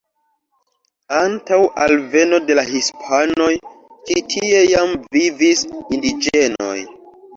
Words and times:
Antaŭ 1.17 1.59
alveno 1.83 2.39
de 2.47 2.57
la 2.59 2.63
hispanoj 2.71 3.51
ĉi 4.07 4.21
tie 4.35 4.65
jam 4.73 4.97
vivis 5.19 5.63
indiĝenoj. 5.99 6.77